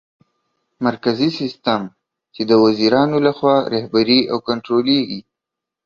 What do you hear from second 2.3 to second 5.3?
چي د وزیرانو لخوا رهبري او کنټرولېږي